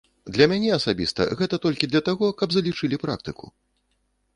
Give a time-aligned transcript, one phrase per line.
[0.35, 3.57] Для мяне асабіста гэта толькі для таго, каб залічылі практыку.